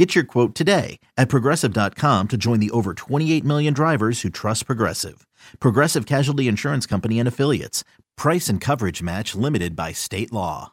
Get 0.00 0.14
your 0.14 0.24
quote 0.24 0.54
today 0.54 0.98
at 1.18 1.28
progressive.com 1.28 2.28
to 2.28 2.36
join 2.38 2.58
the 2.58 2.70
over 2.70 2.94
28 2.94 3.44
million 3.44 3.74
drivers 3.74 4.22
who 4.22 4.30
trust 4.30 4.64
Progressive. 4.64 5.26
Progressive 5.58 6.06
Casualty 6.06 6.48
Insurance 6.48 6.86
Company 6.86 7.18
and 7.18 7.28
Affiliates. 7.28 7.84
Price 8.16 8.48
and 8.48 8.62
coverage 8.62 9.02
match 9.02 9.34
limited 9.34 9.76
by 9.76 9.92
state 9.92 10.32
law. 10.32 10.72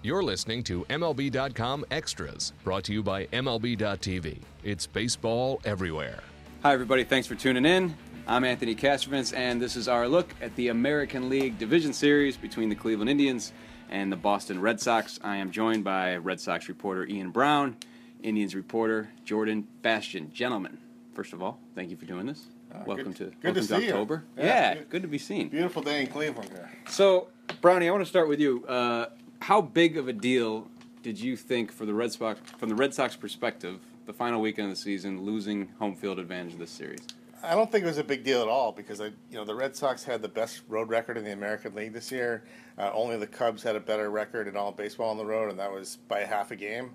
You're 0.00 0.22
listening 0.22 0.62
to 0.62 0.86
MLB.com 0.86 1.84
Extras, 1.90 2.54
brought 2.64 2.84
to 2.84 2.94
you 2.94 3.02
by 3.02 3.26
MLB.tv. 3.26 4.40
It's 4.64 4.86
baseball 4.86 5.60
everywhere. 5.66 6.22
Hi, 6.62 6.72
everybody. 6.72 7.04
Thanks 7.04 7.26
for 7.28 7.34
tuning 7.34 7.66
in. 7.66 7.94
I'm 8.26 8.44
Anthony 8.44 8.74
Castrovince, 8.74 9.36
and 9.36 9.60
this 9.60 9.76
is 9.76 9.86
our 9.86 10.08
look 10.08 10.32
at 10.40 10.56
the 10.56 10.68
American 10.68 11.28
League 11.28 11.58
Division 11.58 11.92
Series 11.92 12.38
between 12.38 12.70
the 12.70 12.74
Cleveland 12.74 13.10
Indians 13.10 13.52
and 13.92 14.10
the 14.10 14.16
Boston 14.16 14.60
Red 14.60 14.80
Sox. 14.80 15.20
I 15.22 15.36
am 15.36 15.52
joined 15.52 15.84
by 15.84 16.16
Red 16.16 16.40
Sox 16.40 16.66
reporter 16.68 17.06
Ian 17.06 17.30
Brown, 17.30 17.76
Indians 18.22 18.54
reporter 18.54 19.10
Jordan 19.24 19.68
Bastian. 19.82 20.32
Gentlemen, 20.32 20.78
first 21.14 21.32
of 21.34 21.42
all, 21.42 21.60
thank 21.74 21.90
you 21.90 21.96
for 21.96 22.06
doing 22.06 22.26
this. 22.26 22.46
Uh, 22.74 22.78
welcome 22.86 23.08
good- 23.12 23.16
to 23.16 23.24
good 23.24 23.54
to 23.54 23.60
welcome 23.60 23.62
see 23.64 23.84
you. 23.86 23.92
October. 23.92 24.24
Yeah, 24.36 24.44
Yeah, 24.44 24.74
good- 24.74 24.88
good 24.90 25.02
to 25.02 25.08
be 25.08 25.18
seen. 25.18 25.50
Beautiful 25.50 25.82
day 25.82 26.00
in 26.00 26.06
Cleveland. 26.06 26.50
So, 26.88 27.28
Brownie, 27.60 27.86
I 27.86 27.90
want 27.92 28.02
to 28.02 28.08
start 28.08 28.28
with 28.28 28.40
you. 28.40 28.64
Uh, 28.66 29.10
how 29.42 29.60
big 29.60 29.98
of 29.98 30.08
a 30.08 30.12
deal 30.14 30.68
did 31.02 31.20
you 31.20 31.36
think 31.36 31.70
for 31.70 31.84
the 31.84 31.92
Red 31.92 32.12
Sox, 32.12 32.40
from 32.58 32.70
the 32.70 32.74
Red 32.74 32.94
Sox 32.94 33.14
perspective, 33.14 33.78
the 34.06 34.14
final 34.14 34.40
weekend 34.40 34.70
of 34.70 34.76
the 34.76 34.80
season, 34.80 35.20
losing 35.22 35.68
home 35.78 35.94
field 35.94 36.18
advantage 36.18 36.54
of 36.54 36.58
this 36.60 36.70
series? 36.70 37.00
I 37.44 37.56
don't 37.56 37.70
think 37.72 37.82
it 37.82 37.88
was 37.88 37.98
a 37.98 38.04
big 38.04 38.22
deal 38.22 38.40
at 38.40 38.46
all 38.46 38.70
because 38.70 39.00
I, 39.00 39.06
you 39.06 39.32
know, 39.32 39.44
the 39.44 39.54
Red 39.54 39.74
Sox 39.74 40.04
had 40.04 40.22
the 40.22 40.28
best 40.28 40.62
road 40.68 40.88
record 40.88 41.16
in 41.16 41.24
the 41.24 41.32
American 41.32 41.74
League 41.74 41.92
this 41.92 42.12
year. 42.12 42.44
Uh, 42.78 42.92
only 42.94 43.16
the 43.16 43.26
Cubs 43.26 43.64
had 43.64 43.74
a 43.74 43.80
better 43.80 44.10
record 44.10 44.46
in 44.46 44.56
all 44.56 44.70
baseball 44.70 45.10
on 45.10 45.16
the 45.16 45.24
road, 45.24 45.50
and 45.50 45.58
that 45.58 45.72
was 45.72 45.96
by 46.06 46.20
half 46.20 46.52
a 46.52 46.56
game. 46.56 46.94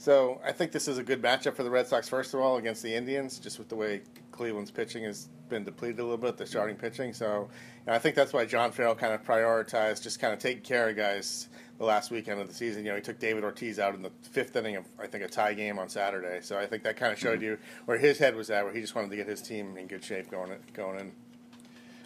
So 0.00 0.40
I 0.42 0.52
think 0.52 0.72
this 0.72 0.88
is 0.88 0.96
a 0.96 1.02
good 1.02 1.20
matchup 1.20 1.54
for 1.54 1.62
the 1.62 1.68
Red 1.68 1.86
Sox. 1.86 2.08
First 2.08 2.32
of 2.32 2.40
all, 2.40 2.56
against 2.56 2.82
the 2.82 2.94
Indians, 2.94 3.38
just 3.38 3.58
with 3.58 3.68
the 3.68 3.76
way 3.76 4.00
Cleveland's 4.32 4.70
pitching 4.70 5.04
has 5.04 5.28
been 5.50 5.62
depleted 5.62 6.00
a 6.00 6.02
little 6.02 6.16
bit, 6.16 6.38
the 6.38 6.46
starting 6.46 6.74
pitching. 6.74 7.12
So 7.12 7.50
I 7.86 7.98
think 7.98 8.16
that's 8.16 8.32
why 8.32 8.46
John 8.46 8.72
Farrell 8.72 8.94
kind 8.94 9.12
of 9.12 9.22
prioritized 9.22 10.02
just 10.02 10.18
kind 10.18 10.32
of 10.32 10.38
taking 10.38 10.62
care 10.62 10.88
of 10.88 10.96
guys 10.96 11.50
the 11.76 11.84
last 11.84 12.10
weekend 12.10 12.40
of 12.40 12.48
the 12.48 12.54
season. 12.54 12.82
You 12.86 12.92
know, 12.92 12.96
he 12.96 13.02
took 13.02 13.18
David 13.18 13.44
Ortiz 13.44 13.78
out 13.78 13.94
in 13.94 14.00
the 14.00 14.10
fifth 14.22 14.56
inning 14.56 14.76
of 14.76 14.86
I 14.98 15.06
think 15.06 15.22
a 15.22 15.28
tie 15.28 15.52
game 15.52 15.78
on 15.78 15.90
Saturday. 15.90 16.40
So 16.40 16.58
I 16.58 16.64
think 16.64 16.82
that 16.84 16.96
kind 16.96 17.12
of 17.12 17.18
showed 17.18 17.40
mm-hmm. 17.40 17.44
you 17.44 17.58
where 17.84 17.98
his 17.98 18.16
head 18.16 18.34
was 18.34 18.48
at, 18.48 18.64
where 18.64 18.72
he 18.72 18.80
just 18.80 18.94
wanted 18.94 19.10
to 19.10 19.16
get 19.16 19.26
his 19.26 19.42
team 19.42 19.76
in 19.76 19.86
good 19.86 20.02
shape 20.02 20.30
going 20.30 20.54
going 20.72 20.98
in. 20.98 21.12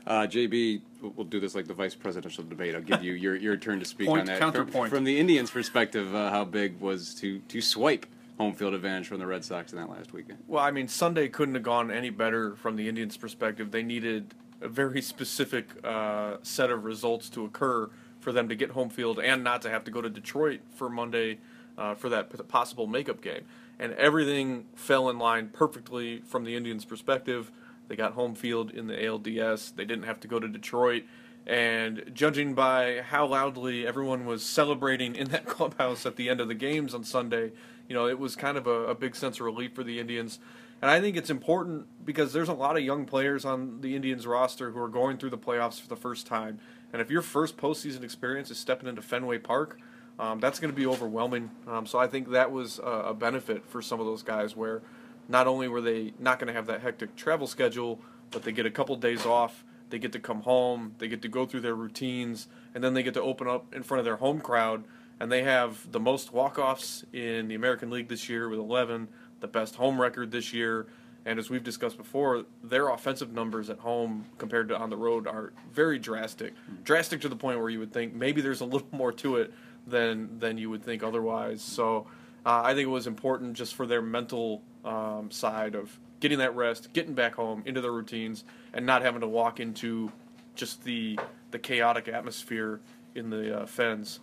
Uh, 0.06 0.26
JB, 0.26 0.82
we'll- 1.00 1.24
do 1.24 1.40
this 1.40 1.54
like 1.54 1.66
the 1.66 1.74
vice 1.74 1.94
presidential 1.94 2.44
debate. 2.44 2.74
I'll 2.74 2.82
give 2.82 3.02
you 3.02 3.12
your, 3.14 3.36
your 3.36 3.56
turn 3.56 3.78
to 3.78 3.84
speak 3.84 4.08
Point, 4.08 4.20
on 4.20 4.26
that. 4.26 4.38
counterpoint. 4.38 4.90
From, 4.90 4.98
from 4.98 5.04
the 5.04 5.18
Indians' 5.18 5.50
perspective, 5.50 6.14
uh, 6.14 6.30
how 6.30 6.44
big 6.44 6.78
was 6.80 7.14
to, 7.16 7.38
to 7.38 7.60
swipe 7.60 8.06
home 8.38 8.52
field 8.52 8.74
advantage 8.74 9.06
from 9.08 9.18
the 9.18 9.26
Red 9.26 9.44
Sox 9.44 9.72
in 9.72 9.78
that 9.78 9.88
last 9.88 10.12
weekend? 10.12 10.38
Well, 10.46 10.62
I 10.62 10.70
mean, 10.70 10.88
Sunday 10.88 11.28
couldn't 11.28 11.54
have 11.54 11.62
gone 11.62 11.90
any 11.90 12.10
better 12.10 12.56
from 12.56 12.76
the 12.76 12.88
Indians' 12.88 13.16
perspective. 13.16 13.70
They 13.70 13.82
needed 13.82 14.34
a 14.60 14.68
very 14.68 15.00
specific 15.00 15.66
uh, 15.84 16.36
set 16.42 16.70
of 16.70 16.84
results 16.84 17.28
to 17.30 17.44
occur 17.44 17.90
for 18.20 18.32
them 18.32 18.48
to 18.48 18.54
get 18.54 18.70
home 18.70 18.88
field 18.90 19.20
and 19.20 19.44
not 19.44 19.62
to 19.62 19.70
have 19.70 19.84
to 19.84 19.90
go 19.90 20.00
to 20.00 20.08
Detroit 20.08 20.60
for 20.74 20.88
Monday 20.88 21.38
uh, 21.76 21.94
for 21.94 22.08
that 22.08 22.48
possible 22.48 22.86
makeup 22.86 23.20
game. 23.20 23.44
And 23.78 23.92
everything 23.94 24.66
fell 24.74 25.10
in 25.10 25.18
line 25.18 25.48
perfectly 25.52 26.20
from 26.26 26.44
the 26.44 26.56
Indians' 26.56 26.84
perspective. 26.84 27.50
They 27.88 27.96
got 27.96 28.12
home 28.12 28.34
field 28.34 28.70
in 28.70 28.86
the 28.86 28.94
ALDS. 28.94 29.74
They 29.74 29.84
didn't 29.84 30.04
have 30.04 30.20
to 30.20 30.28
go 30.28 30.38
to 30.38 30.48
Detroit. 30.48 31.04
And 31.46 32.10
judging 32.14 32.54
by 32.54 33.02
how 33.02 33.26
loudly 33.26 33.86
everyone 33.86 34.24
was 34.24 34.44
celebrating 34.44 35.14
in 35.14 35.28
that 35.28 35.46
clubhouse 35.46 36.06
at 36.06 36.16
the 36.16 36.28
end 36.28 36.40
of 36.40 36.48
the 36.48 36.54
games 36.54 36.94
on 36.94 37.04
Sunday, 37.04 37.52
you 37.88 37.94
know, 37.94 38.06
it 38.06 38.18
was 38.18 38.34
kind 38.34 38.56
of 38.56 38.66
a, 38.66 38.86
a 38.86 38.94
big 38.94 39.14
sense 39.14 39.36
of 39.40 39.46
relief 39.46 39.74
for 39.74 39.84
the 39.84 40.00
Indians. 40.00 40.38
And 40.80 40.90
I 40.90 41.00
think 41.00 41.16
it's 41.16 41.30
important 41.30 41.86
because 42.04 42.32
there's 42.32 42.48
a 42.48 42.54
lot 42.54 42.76
of 42.76 42.82
young 42.82 43.04
players 43.04 43.44
on 43.44 43.80
the 43.80 43.94
Indians 43.94 44.26
roster 44.26 44.70
who 44.70 44.80
are 44.80 44.88
going 44.88 45.18
through 45.18 45.30
the 45.30 45.38
playoffs 45.38 45.80
for 45.80 45.88
the 45.88 45.96
first 45.96 46.26
time. 46.26 46.58
And 46.92 47.02
if 47.02 47.10
your 47.10 47.22
first 47.22 47.56
postseason 47.56 48.02
experience 48.02 48.50
is 48.50 48.58
stepping 48.58 48.88
into 48.88 49.02
Fenway 49.02 49.38
Park, 49.38 49.78
um, 50.18 50.40
that's 50.40 50.60
going 50.60 50.72
to 50.72 50.76
be 50.76 50.86
overwhelming. 50.86 51.50
Um, 51.66 51.86
so 51.86 51.98
I 51.98 52.06
think 52.06 52.30
that 52.30 52.52
was 52.52 52.78
a, 52.78 52.82
a 52.82 53.14
benefit 53.14 53.66
for 53.66 53.82
some 53.82 54.00
of 54.00 54.06
those 54.06 54.22
guys 54.22 54.54
where 54.56 54.82
not 55.28 55.46
only 55.46 55.68
were 55.68 55.80
they 55.80 56.12
not 56.18 56.38
going 56.38 56.48
to 56.48 56.52
have 56.52 56.66
that 56.66 56.80
hectic 56.80 57.16
travel 57.16 57.46
schedule, 57.46 58.00
but 58.30 58.42
they 58.42 58.52
get 58.52 58.66
a 58.66 58.70
couple 58.70 58.96
days 58.96 59.24
off. 59.24 59.64
They 59.90 59.98
get 59.98 60.12
to 60.12 60.18
come 60.18 60.42
home. 60.42 60.94
They 60.98 61.08
get 61.08 61.22
to 61.22 61.28
go 61.28 61.46
through 61.46 61.60
their 61.60 61.74
routines, 61.74 62.48
and 62.74 62.82
then 62.82 62.94
they 62.94 63.02
get 63.02 63.14
to 63.14 63.22
open 63.22 63.48
up 63.48 63.74
in 63.74 63.82
front 63.82 64.00
of 64.00 64.04
their 64.04 64.16
home 64.16 64.40
crowd. 64.40 64.84
And 65.20 65.30
they 65.30 65.44
have 65.44 65.90
the 65.92 66.00
most 66.00 66.32
walk-offs 66.32 67.04
in 67.12 67.48
the 67.48 67.54
American 67.54 67.90
League 67.90 68.08
this 68.08 68.28
year 68.28 68.48
with 68.48 68.58
11, 68.58 69.08
the 69.40 69.46
best 69.46 69.76
home 69.76 70.00
record 70.00 70.32
this 70.32 70.52
year. 70.52 70.86
And 71.24 71.38
as 71.38 71.48
we've 71.48 71.62
discussed 71.62 71.96
before, 71.96 72.44
their 72.62 72.88
offensive 72.88 73.32
numbers 73.32 73.70
at 73.70 73.78
home 73.78 74.26
compared 74.36 74.68
to 74.68 74.76
on 74.76 74.90
the 74.90 74.96
road 74.96 75.26
are 75.26 75.52
very 75.72 75.98
drastic. 75.98 76.52
Drastic 76.82 77.20
to 77.22 77.28
the 77.28 77.36
point 77.36 77.60
where 77.60 77.70
you 77.70 77.78
would 77.78 77.92
think 77.92 78.12
maybe 78.14 78.40
there's 78.40 78.60
a 78.60 78.66
little 78.66 78.88
more 78.92 79.12
to 79.12 79.36
it 79.36 79.52
than 79.86 80.38
than 80.38 80.58
you 80.58 80.70
would 80.70 80.82
think 80.82 81.02
otherwise. 81.02 81.62
So 81.62 82.06
uh, 82.46 82.62
I 82.64 82.74
think 82.74 82.86
it 82.86 82.90
was 82.90 83.06
important 83.06 83.54
just 83.54 83.74
for 83.74 83.86
their 83.86 84.02
mental 84.02 84.62
um, 84.84 85.30
side 85.30 85.74
of 85.74 85.98
getting 86.20 86.38
that 86.38 86.54
rest, 86.54 86.92
getting 86.92 87.14
back 87.14 87.34
home 87.34 87.62
into 87.66 87.80
their 87.80 87.92
routines, 87.92 88.44
and 88.72 88.86
not 88.86 89.02
having 89.02 89.20
to 89.20 89.28
walk 89.28 89.60
into 89.60 90.12
just 90.54 90.84
the 90.84 91.18
the 91.50 91.58
chaotic 91.58 92.08
atmosphere 92.08 92.80
in 93.14 93.30
the 93.30 93.60
uh, 93.60 93.66
fens. 93.66 94.20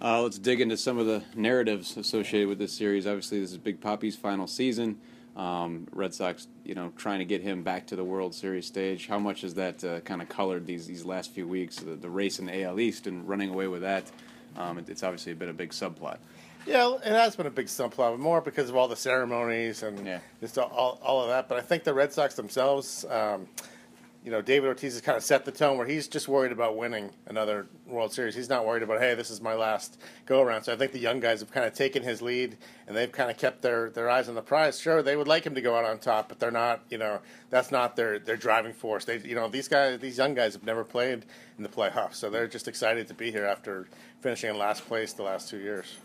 Uh, 0.00 0.22
let's 0.22 0.38
dig 0.38 0.60
into 0.60 0.76
some 0.76 0.98
of 0.98 1.06
the 1.06 1.22
narratives 1.34 1.96
associated 1.96 2.48
with 2.48 2.58
this 2.58 2.72
series. 2.72 3.06
Obviously, 3.06 3.40
this 3.40 3.52
is 3.52 3.58
Big 3.58 3.80
Poppy's 3.80 4.16
final 4.16 4.46
season. 4.46 4.98
Um, 5.36 5.86
Red 5.92 6.14
Sox, 6.14 6.48
you 6.64 6.74
know, 6.74 6.92
trying 6.96 7.18
to 7.18 7.24
get 7.24 7.42
him 7.42 7.62
back 7.62 7.86
to 7.88 7.96
the 7.96 8.04
World 8.04 8.34
Series 8.34 8.66
stage. 8.66 9.06
How 9.06 9.18
much 9.18 9.42
has 9.42 9.54
that 9.54 9.84
uh, 9.84 10.00
kind 10.00 10.22
of 10.22 10.28
colored 10.28 10.66
these 10.66 10.86
these 10.86 11.04
last 11.04 11.32
few 11.32 11.46
weeks? 11.46 11.76
The, 11.76 11.94
the 11.94 12.08
race 12.08 12.38
in 12.38 12.46
the 12.46 12.62
AL 12.62 12.80
East 12.80 13.06
and 13.06 13.26
running 13.28 13.50
away 13.50 13.68
with 13.68 13.82
that. 13.82 14.10
Um, 14.56 14.78
it, 14.78 14.88
it's 14.88 15.02
obviously 15.02 15.34
been 15.34 15.50
a 15.50 15.54
big 15.54 15.70
subplot. 15.70 16.18
Yeah, 16.66 16.94
it 16.96 17.04
has 17.12 17.36
been 17.36 17.46
a 17.46 17.50
big 17.50 17.66
subplot, 17.66 17.96
but 17.96 18.18
more 18.18 18.40
because 18.40 18.68
of 18.68 18.76
all 18.76 18.88
the 18.88 18.96
ceremonies 18.96 19.82
and 19.84 20.04
Yeah. 20.04 20.18
just 20.40 20.58
all, 20.58 20.98
all 21.02 21.22
of 21.22 21.28
that. 21.28 21.48
But 21.48 21.58
I 21.58 21.60
think 21.60 21.84
the 21.84 21.94
Red 21.94 22.12
Sox 22.12 22.34
themselves, 22.34 23.04
um, 23.08 23.46
you 24.24 24.32
know, 24.32 24.42
David 24.42 24.66
Ortiz 24.66 24.94
has 24.94 25.00
kind 25.00 25.16
of 25.16 25.22
set 25.22 25.44
the 25.44 25.52
tone 25.52 25.78
where 25.78 25.86
he's 25.86 26.08
just 26.08 26.26
worried 26.26 26.50
about 26.50 26.76
winning 26.76 27.10
another 27.26 27.68
World 27.86 28.12
Series. 28.12 28.34
He's 28.34 28.48
not 28.48 28.66
worried 28.66 28.82
about, 28.82 28.98
hey, 28.98 29.14
this 29.14 29.30
is 29.30 29.40
my 29.40 29.54
last 29.54 30.00
go 30.26 30.42
around. 30.42 30.64
So 30.64 30.72
I 30.72 30.76
think 30.76 30.90
the 30.90 30.98
young 30.98 31.20
guys 31.20 31.38
have 31.38 31.52
kind 31.52 31.64
of 31.64 31.72
taken 31.74 32.02
his 32.02 32.20
lead 32.20 32.56
and 32.88 32.96
they've 32.96 33.12
kind 33.12 33.30
of 33.30 33.36
kept 33.36 33.62
their, 33.62 33.88
their 33.90 34.10
eyes 34.10 34.28
on 34.28 34.34
the 34.34 34.42
prize. 34.42 34.80
Sure, 34.80 35.00
they 35.00 35.14
would 35.14 35.28
like 35.28 35.44
him 35.46 35.54
to 35.54 35.60
go 35.60 35.76
out 35.76 35.84
on 35.84 35.98
top, 36.00 36.28
but 36.28 36.40
they're 36.40 36.50
not, 36.50 36.80
you 36.90 36.98
know, 36.98 37.20
that's 37.50 37.70
not 37.70 37.94
their, 37.94 38.18
their 38.18 38.36
driving 38.36 38.72
force. 38.72 39.04
They, 39.04 39.18
you 39.18 39.36
know, 39.36 39.46
these 39.46 39.68
guys, 39.68 40.00
these 40.00 40.18
young 40.18 40.34
guys 40.34 40.54
have 40.54 40.64
never 40.64 40.82
played 40.82 41.24
in 41.56 41.62
the 41.62 41.68
playoffs, 41.68 42.14
so 42.14 42.28
they're 42.28 42.48
just 42.48 42.66
excited 42.66 43.06
to 43.06 43.14
be 43.14 43.30
here 43.30 43.44
after 43.46 43.86
finishing 44.20 44.50
in 44.50 44.58
last 44.58 44.84
place 44.88 45.12
the 45.12 45.22
last 45.22 45.48
two 45.48 45.58
years. 45.58 45.98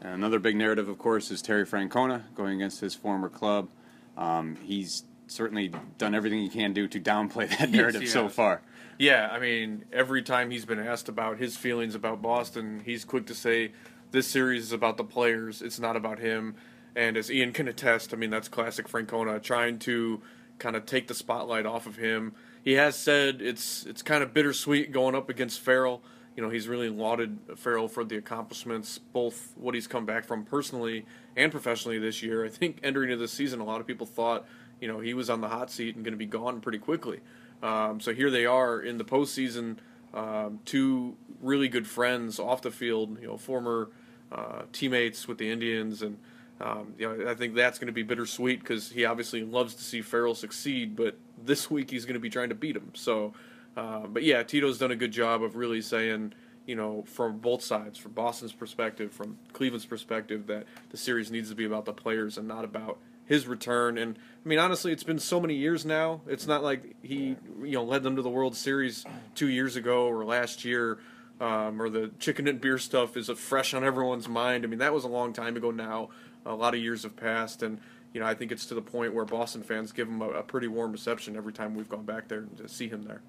And 0.00 0.14
another 0.14 0.38
big 0.38 0.56
narrative, 0.56 0.88
of 0.88 0.98
course, 0.98 1.30
is 1.30 1.42
Terry 1.42 1.66
Francona 1.66 2.22
going 2.34 2.56
against 2.56 2.80
his 2.80 2.94
former 2.94 3.28
club. 3.28 3.68
Um, 4.16 4.56
he's 4.62 5.04
certainly 5.26 5.72
done 5.98 6.14
everything 6.14 6.40
he 6.40 6.48
can 6.48 6.72
do 6.72 6.86
to 6.88 7.00
downplay 7.00 7.48
that 7.58 7.70
narrative 7.70 8.02
he 8.02 8.06
so 8.06 8.28
far. 8.28 8.62
Yeah, 8.98 9.28
I 9.32 9.40
mean, 9.40 9.84
every 9.92 10.22
time 10.22 10.50
he's 10.50 10.64
been 10.64 10.78
asked 10.78 11.08
about 11.08 11.38
his 11.38 11.56
feelings 11.56 11.94
about 11.94 12.22
Boston, 12.22 12.82
he's 12.84 13.04
quick 13.04 13.26
to 13.26 13.34
say, 13.34 13.72
this 14.12 14.28
series 14.28 14.62
is 14.62 14.72
about 14.72 14.96
the 14.96 15.04
players, 15.04 15.60
it's 15.60 15.80
not 15.80 15.96
about 15.96 16.20
him. 16.20 16.54
And 16.94 17.16
as 17.16 17.30
Ian 17.30 17.52
can 17.52 17.66
attest, 17.66 18.14
I 18.14 18.16
mean, 18.16 18.30
that's 18.30 18.48
classic 18.48 18.86
Francona, 18.86 19.42
trying 19.42 19.80
to 19.80 20.22
kind 20.58 20.76
of 20.76 20.86
take 20.86 21.08
the 21.08 21.14
spotlight 21.14 21.66
off 21.66 21.86
of 21.86 21.96
him. 21.96 22.34
He 22.62 22.74
has 22.74 22.96
said 22.96 23.42
it's 23.42 23.84
it's 23.84 24.02
kind 24.02 24.22
of 24.22 24.32
bittersweet 24.32 24.92
going 24.92 25.14
up 25.14 25.28
against 25.28 25.60
Farrell. 25.60 26.02
You 26.36 26.42
know, 26.42 26.50
he's 26.50 26.66
really 26.68 26.88
lauded 26.88 27.38
Farrell 27.56 27.88
for 27.88 28.04
the 28.04 28.16
accomplishments, 28.16 28.98
both 28.98 29.52
what 29.56 29.74
he's 29.74 29.86
come 29.86 30.04
back 30.04 30.24
from 30.24 30.44
personally 30.44 31.06
and 31.36 31.52
professionally 31.52 31.98
this 31.98 32.22
year. 32.22 32.44
I 32.44 32.48
think 32.48 32.80
entering 32.82 33.10
into 33.10 33.22
this 33.22 33.32
season, 33.32 33.60
a 33.60 33.64
lot 33.64 33.80
of 33.80 33.86
people 33.86 34.06
thought, 34.06 34.44
you 34.80 34.88
know, 34.88 35.00
he 35.00 35.14
was 35.14 35.30
on 35.30 35.40
the 35.40 35.48
hot 35.48 35.70
seat 35.70 35.94
and 35.94 36.04
going 36.04 36.12
to 36.12 36.18
be 36.18 36.26
gone 36.26 36.60
pretty 36.60 36.78
quickly. 36.78 37.20
Um, 37.62 38.00
so 38.00 38.12
here 38.12 38.30
they 38.30 38.46
are 38.46 38.80
in 38.80 38.98
the 38.98 39.04
postseason, 39.04 39.76
um, 40.12 40.60
two 40.64 41.16
really 41.40 41.68
good 41.68 41.86
friends 41.86 42.38
off 42.38 42.62
the 42.62 42.70
field, 42.70 43.20
you 43.20 43.28
know, 43.28 43.36
former 43.36 43.90
uh, 44.32 44.62
teammates 44.72 45.28
with 45.28 45.38
the 45.38 45.50
Indians, 45.50 46.02
and 46.02 46.18
Um, 46.60 46.94
you 46.98 47.06
know, 47.08 47.28
I 47.28 47.34
think 47.34 47.56
that's 47.56 47.80
going 47.80 47.88
to 47.88 47.92
be 47.92 48.04
bittersweet 48.04 48.60
because 48.60 48.92
he 48.92 49.04
obviously 49.04 49.42
loves 49.42 49.74
to 49.74 49.82
see 49.82 50.02
Farrell 50.02 50.36
succeed, 50.36 50.94
but 50.94 51.16
this 51.44 51.68
week 51.68 51.90
he's 51.90 52.04
going 52.06 52.14
to 52.14 52.20
be 52.20 52.30
trying 52.30 52.48
to 52.48 52.54
beat 52.54 52.76
him. 52.76 52.92
So, 52.94 53.34
uh, 53.76 54.06
but 54.06 54.22
yeah, 54.22 54.42
Tito's 54.42 54.78
done 54.78 54.90
a 54.90 54.96
good 54.96 55.12
job 55.12 55.42
of 55.42 55.56
really 55.56 55.82
saying, 55.82 56.32
you 56.66 56.76
know, 56.76 57.02
from 57.06 57.38
both 57.38 57.62
sides, 57.62 57.98
from 57.98 58.12
Boston's 58.12 58.52
perspective, 58.52 59.12
from 59.12 59.38
Cleveland's 59.52 59.86
perspective, 59.86 60.46
that 60.46 60.64
the 60.90 60.96
series 60.96 61.30
needs 61.30 61.50
to 61.50 61.54
be 61.54 61.64
about 61.64 61.84
the 61.84 61.92
players 61.92 62.38
and 62.38 62.46
not 62.46 62.64
about 62.64 62.98
his 63.26 63.46
return. 63.46 63.98
And 63.98 64.18
I 64.44 64.48
mean, 64.48 64.58
honestly, 64.58 64.92
it's 64.92 65.02
been 65.02 65.18
so 65.18 65.40
many 65.40 65.54
years 65.54 65.84
now. 65.84 66.20
It's 66.26 66.46
not 66.46 66.62
like 66.62 66.94
he, 67.02 67.36
you 67.62 67.72
know, 67.72 67.84
led 67.84 68.02
them 68.02 68.16
to 68.16 68.22
the 68.22 68.30
World 68.30 68.56
Series 68.56 69.04
two 69.34 69.48
years 69.48 69.76
ago 69.76 70.06
or 70.06 70.24
last 70.24 70.64
year, 70.64 70.98
um, 71.40 71.80
or 71.80 71.88
the 71.88 72.10
chicken 72.18 72.46
and 72.46 72.60
beer 72.60 72.78
stuff 72.78 73.16
is 73.16 73.28
fresh 73.30 73.74
on 73.74 73.82
everyone's 73.82 74.28
mind. 74.28 74.64
I 74.64 74.68
mean, 74.68 74.78
that 74.78 74.92
was 74.92 75.04
a 75.04 75.08
long 75.08 75.32
time 75.32 75.56
ago 75.56 75.70
now. 75.70 76.10
A 76.46 76.54
lot 76.54 76.74
of 76.74 76.80
years 76.80 77.04
have 77.04 77.16
passed, 77.16 77.62
and 77.62 77.80
you 78.12 78.20
know, 78.20 78.26
I 78.26 78.34
think 78.34 78.52
it's 78.52 78.66
to 78.66 78.74
the 78.74 78.82
point 78.82 79.14
where 79.14 79.24
Boston 79.24 79.62
fans 79.62 79.90
give 79.90 80.06
him 80.06 80.20
a, 80.20 80.28
a 80.28 80.42
pretty 80.42 80.68
warm 80.68 80.92
reception 80.92 81.36
every 81.36 81.52
time 81.52 81.74
we've 81.74 81.88
gone 81.88 82.04
back 82.04 82.28
there 82.28 82.44
to 82.58 82.68
see 82.68 82.88
him 82.88 83.02
there. 83.02 83.22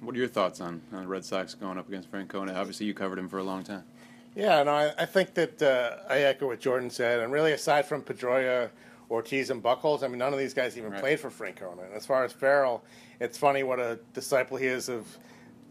What 0.00 0.14
are 0.14 0.18
your 0.18 0.28
thoughts 0.28 0.60
on, 0.60 0.80
on 0.92 1.02
the 1.02 1.08
Red 1.08 1.24
Sox 1.24 1.54
going 1.54 1.78
up 1.78 1.88
against 1.88 2.10
Francona? 2.10 2.54
Obviously, 2.54 2.86
you 2.86 2.94
covered 2.94 3.18
him 3.18 3.28
for 3.28 3.38
a 3.38 3.42
long 3.42 3.64
time. 3.64 3.84
Yeah, 4.34 4.62
no, 4.62 4.72
I, 4.72 4.92
I 4.98 5.06
think 5.06 5.34
that 5.34 5.60
uh, 5.60 5.96
I 6.08 6.20
echo 6.20 6.46
what 6.46 6.60
Jordan 6.60 6.90
said, 6.90 7.20
and 7.20 7.32
really, 7.32 7.52
aside 7.52 7.86
from 7.86 8.02
Pedroia, 8.02 8.70
Ortiz, 9.10 9.50
and 9.50 9.62
Buchholz, 9.62 10.04
I 10.04 10.08
mean, 10.08 10.18
none 10.18 10.32
of 10.32 10.38
these 10.38 10.54
guys 10.54 10.78
even 10.78 10.92
right. 10.92 11.00
played 11.00 11.18
for 11.18 11.30
Francona. 11.30 11.86
And 11.86 11.94
as 11.94 12.06
far 12.06 12.24
as 12.24 12.32
Farrell, 12.32 12.84
it's 13.20 13.36
funny 13.36 13.62
what 13.62 13.80
a 13.80 13.98
disciple 14.14 14.56
he 14.56 14.66
is 14.66 14.88
of 14.88 15.06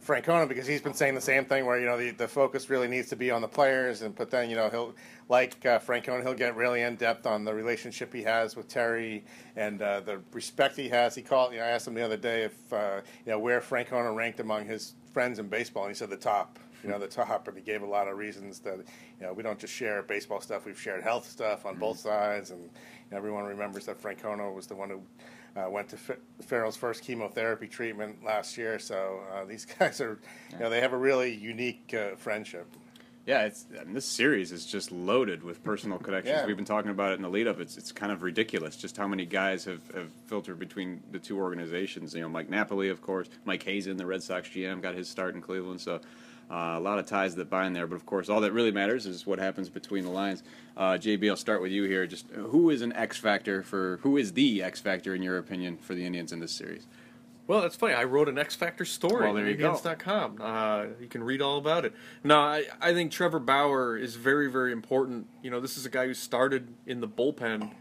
Francona 0.07 0.47
because 0.47 0.65
he's 0.65 0.81
been 0.81 0.93
saying 0.93 1.15
the 1.15 1.21
same 1.21 1.43
thing 1.43 1.65
where 1.65 1.77
you 1.77 1.85
know 1.85 1.97
the, 1.97 2.11
the 2.11 2.27
focus 2.27 2.69
really 2.69 2.87
needs 2.87 3.09
to 3.09 3.17
be 3.17 3.29
on 3.29 3.41
the 3.41 3.47
players 3.47 4.01
and 4.01 4.15
but 4.15 4.31
then 4.31 4.49
you 4.49 4.55
know 4.55 4.69
he'll 4.69 4.95
like 5.27 5.65
uh, 5.65 5.79
Francona 5.79 6.23
he'll 6.23 6.33
get 6.33 6.55
really 6.55 6.81
in 6.81 6.95
depth 6.95 7.25
on 7.25 7.43
the 7.43 7.53
relationship 7.53 8.13
he 8.13 8.23
has 8.23 8.55
with 8.55 8.69
Terry 8.69 9.25
and 9.57 9.81
uh, 9.81 9.99
the 9.99 10.21
respect 10.31 10.77
he 10.77 10.87
has. 10.87 11.13
He 11.13 11.21
called 11.21 11.51
you 11.51 11.59
know 11.59 11.65
I 11.65 11.69
asked 11.69 11.87
him 11.87 11.93
the 11.93 12.05
other 12.05 12.17
day 12.17 12.43
if 12.43 12.73
uh, 12.73 13.01
you 13.25 13.31
know 13.33 13.39
where 13.39 13.59
Francona 13.59 14.15
ranked 14.15 14.39
among 14.39 14.65
his 14.65 14.93
friends 15.11 15.39
in 15.39 15.49
baseball 15.49 15.83
and 15.83 15.91
he 15.91 15.95
said 15.95 16.09
the 16.09 16.15
top 16.15 16.57
you 16.83 16.89
know 16.89 16.99
the 16.99 17.07
top 17.07 17.47
and 17.47 17.57
he 17.57 17.63
gave 17.63 17.81
a 17.81 17.85
lot 17.85 18.07
of 18.07 18.17
reasons 18.17 18.59
that 18.59 18.77
you 18.77 19.25
know 19.25 19.33
we 19.33 19.43
don't 19.43 19.59
just 19.59 19.73
share 19.73 20.01
baseball 20.03 20.39
stuff 20.39 20.65
we've 20.65 20.79
shared 20.79 21.03
health 21.03 21.27
stuff 21.29 21.65
on 21.65 21.73
mm-hmm. 21.73 21.81
both 21.81 21.99
sides 21.99 22.51
and 22.51 22.61
you 22.61 22.69
know, 23.11 23.17
everyone 23.17 23.45
remembers 23.45 23.85
that 23.87 24.01
Francona 24.01 24.53
was 24.53 24.67
the 24.67 24.75
one 24.75 24.89
who 24.89 25.01
uh, 25.57 25.69
went 25.69 25.89
to 25.89 25.95
F- 25.95 26.17
Farrell's 26.45 26.77
first 26.77 27.03
chemotherapy 27.03 27.67
treatment 27.67 28.23
last 28.23 28.57
year, 28.57 28.79
so 28.79 29.21
uh, 29.33 29.45
these 29.47 29.65
guys 29.65 29.99
are, 30.01 30.19
you 30.51 30.59
know, 30.59 30.69
they 30.69 30.81
have 30.81 30.93
a 30.93 30.97
really 30.97 31.33
unique 31.33 31.93
uh, 31.93 32.15
friendship. 32.15 32.67
Yeah, 33.25 33.41
it's 33.41 33.65
I 33.77 33.83
mean, 33.83 33.93
this 33.93 34.05
series 34.05 34.53
is 34.53 34.65
just 34.65 34.89
loaded 34.89 35.43
with 35.43 35.61
personal 35.61 35.97
connections. 35.97 36.37
Yeah. 36.39 36.45
We've 36.45 36.55
been 36.55 36.63
talking 36.63 36.91
about 36.91 37.11
it 37.11 37.15
in 37.15 37.23
the 37.23 37.29
lead 37.29 37.45
up. 37.45 37.59
It's 37.59 37.77
it's 37.77 37.91
kind 37.91 38.09
of 38.09 38.23
ridiculous 38.23 38.77
just 38.77 38.95
how 38.95 39.05
many 39.05 39.25
guys 39.25 39.65
have, 39.65 39.85
have 39.93 40.07
filtered 40.27 40.57
between 40.57 41.03
the 41.11 41.19
two 41.19 41.37
organizations. 41.37 42.13
You 42.13 42.21
know, 42.21 42.29
Mike 42.29 42.49
Napoli, 42.49 42.87
of 42.87 43.01
course, 43.01 43.27
Mike 43.43 43.63
Hazen, 43.63 43.97
the 43.97 44.05
Red 44.05 44.23
Sox 44.23 44.47
GM, 44.47 44.81
got 44.81 44.95
his 44.95 45.09
start 45.09 45.35
in 45.35 45.41
Cleveland. 45.41 45.81
So 45.81 45.99
uh, 46.49 46.75
a 46.77 46.79
lot 46.79 46.97
of 46.99 47.05
ties 47.05 47.35
that 47.35 47.49
bind 47.49 47.75
there, 47.75 47.87
but 47.87 47.95
of 47.95 48.05
course, 48.05 48.29
all 48.29 48.41
that 48.41 48.53
really 48.53 48.71
matters 48.71 49.05
is 49.05 49.25
what 49.25 49.39
happens 49.39 49.69
between 49.69 50.03
the 50.03 50.09
lines. 50.09 50.43
Uh, 50.75 50.91
JB, 50.91 51.29
I'll 51.29 51.35
start 51.35 51.61
with 51.61 51.71
you 51.71 51.83
here. 51.83 52.07
Just 52.07 52.27
who 52.31 52.69
is 52.69 52.81
an 52.81 52.93
X 52.93 53.17
factor 53.17 53.63
for 53.63 53.99
who 54.03 54.17
is 54.17 54.33
the 54.33 54.63
X 54.63 54.79
factor 54.79 55.13
in 55.13 55.21
your 55.21 55.37
opinion 55.37 55.77
for 55.77 55.93
the 55.93 56.05
Indians 56.05 56.31
in 56.31 56.39
this 56.39 56.53
series? 56.53 56.87
Well, 57.47 57.61
that's 57.61 57.77
funny. 57.77 57.93
I 57.93 58.03
wrote 58.03 58.27
an 58.27 58.37
X 58.37 58.55
Factor 58.55 58.83
story 58.83 59.23
well, 59.23 59.33
there 59.33 59.45
you 59.45 59.51
Indians.com. 59.51 60.39
Uh, 60.41 60.85
you 60.99 61.07
can 61.07 61.23
read 61.23 61.41
all 61.41 61.57
about 61.57 61.85
it. 61.85 61.93
No, 62.23 62.39
I, 62.39 62.65
I 62.81 62.93
think 62.93 63.11
Trevor 63.11 63.39
Bauer 63.39 63.97
is 63.97 64.15
very, 64.15 64.51
very 64.51 64.73
important. 64.73 65.27
You 65.41 65.49
know, 65.49 65.61
this 65.61 65.77
is 65.77 65.85
a 65.85 65.89
guy 65.89 66.07
who 66.07 66.13
started 66.13 66.67
in 66.85 66.99
the 66.99 67.07
bullpen 67.07 67.71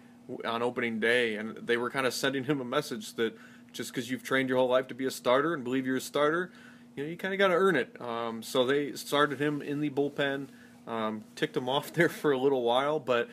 on 0.44 0.62
opening 0.62 1.00
day, 1.00 1.34
and 1.34 1.56
they 1.56 1.76
were 1.76 1.90
kind 1.90 2.06
of 2.06 2.14
sending 2.14 2.44
him 2.44 2.60
a 2.60 2.64
message 2.64 3.14
that 3.14 3.36
just 3.72 3.92
because 3.92 4.08
you've 4.08 4.22
trained 4.22 4.48
your 4.48 4.58
whole 4.58 4.68
life 4.68 4.86
to 4.86 4.94
be 4.94 5.04
a 5.04 5.10
starter 5.10 5.52
and 5.52 5.64
believe 5.64 5.84
you're 5.84 5.96
a 5.96 6.00
starter, 6.00 6.52
you 6.96 7.04
know, 7.04 7.10
you 7.10 7.16
kind 7.16 7.34
of 7.34 7.38
got 7.38 7.48
to 7.48 7.54
earn 7.54 7.76
it. 7.76 8.00
Um, 8.00 8.42
so 8.42 8.66
they 8.66 8.92
started 8.94 9.38
him 9.38 9.60
in 9.60 9.80
the 9.80 9.90
bullpen, 9.90 10.48
um, 10.86 11.24
ticked 11.36 11.56
him 11.56 11.68
off 11.68 11.92
there 11.92 12.08
for 12.08 12.32
a 12.32 12.38
little 12.38 12.62
while, 12.62 12.98
but 12.98 13.28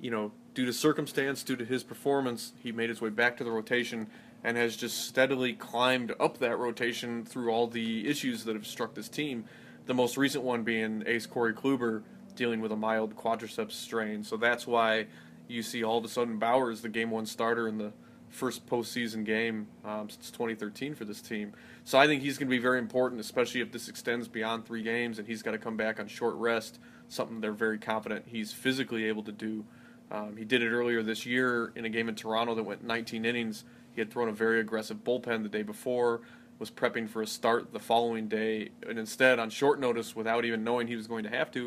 you 0.00 0.10
know, 0.10 0.30
due 0.54 0.66
to 0.66 0.72
circumstance, 0.72 1.42
due 1.42 1.56
to 1.56 1.64
his 1.64 1.82
performance, 1.82 2.52
he 2.62 2.70
made 2.70 2.90
his 2.90 3.00
way 3.00 3.08
back 3.08 3.38
to 3.38 3.44
the 3.44 3.50
rotation 3.50 4.06
and 4.44 4.56
has 4.56 4.76
just 4.76 5.06
steadily 5.06 5.54
climbed 5.54 6.14
up 6.20 6.38
that 6.38 6.56
rotation 6.58 7.24
through 7.24 7.50
all 7.50 7.66
the 7.66 8.06
issues 8.06 8.44
that 8.44 8.54
have 8.54 8.66
struck 8.66 8.94
this 8.94 9.08
team. 9.08 9.44
The 9.86 9.94
most 9.94 10.16
recent 10.18 10.44
one 10.44 10.62
being 10.62 11.02
Ace 11.06 11.26
Corey 11.26 11.54
Kluber 11.54 12.02
dealing 12.36 12.60
with 12.60 12.70
a 12.70 12.76
mild 12.76 13.16
quadriceps 13.16 13.72
strain. 13.72 14.22
So 14.22 14.36
that's 14.36 14.66
why 14.66 15.06
you 15.48 15.62
see 15.62 15.82
all 15.82 15.98
of 15.98 16.04
a 16.04 16.08
sudden 16.08 16.38
Bauer 16.38 16.70
is 16.70 16.82
the 16.82 16.88
game 16.88 17.10
one 17.10 17.24
starter 17.24 17.66
in 17.66 17.78
the 17.78 17.92
first 18.30 18.66
postseason 18.66 19.24
game 19.24 19.66
um, 19.84 20.08
since 20.08 20.30
2013 20.30 20.94
for 20.94 21.04
this 21.04 21.20
team. 21.20 21.52
So 21.84 21.98
I 21.98 22.06
think 22.06 22.22
he's 22.22 22.38
going 22.38 22.48
to 22.48 22.50
be 22.50 22.62
very 22.62 22.78
important, 22.78 23.20
especially 23.20 23.60
if 23.60 23.72
this 23.72 23.88
extends 23.88 24.28
beyond 24.28 24.66
three 24.66 24.82
games 24.82 25.18
and 25.18 25.26
he's 25.26 25.42
got 25.42 25.52
to 25.52 25.58
come 25.58 25.76
back 25.76 26.00
on 26.00 26.08
short 26.08 26.34
rest, 26.36 26.78
something 27.08 27.40
they're 27.40 27.52
very 27.52 27.78
confident 27.78 28.24
he's 28.26 28.52
physically 28.52 29.04
able 29.04 29.22
to 29.22 29.32
do. 29.32 29.64
Um, 30.10 30.36
he 30.36 30.44
did 30.44 30.62
it 30.62 30.70
earlier 30.70 31.02
this 31.02 31.26
year 31.26 31.72
in 31.74 31.84
a 31.84 31.88
game 31.88 32.08
in 32.08 32.14
Toronto 32.14 32.54
that 32.54 32.62
went 32.62 32.84
19 32.84 33.24
innings. 33.24 33.64
He 33.94 34.00
had 34.00 34.10
thrown 34.10 34.28
a 34.28 34.32
very 34.32 34.60
aggressive 34.60 35.02
bullpen 35.02 35.42
the 35.42 35.48
day 35.48 35.62
before, 35.62 36.20
was 36.58 36.70
prepping 36.70 37.08
for 37.08 37.22
a 37.22 37.26
start 37.26 37.72
the 37.72 37.80
following 37.80 38.28
day, 38.28 38.70
and 38.88 38.98
instead, 38.98 39.38
on 39.38 39.50
short 39.50 39.80
notice, 39.80 40.14
without 40.14 40.44
even 40.44 40.62
knowing 40.62 40.86
he 40.86 40.96
was 40.96 41.06
going 41.06 41.24
to 41.24 41.30
have 41.30 41.50
to, 41.50 41.60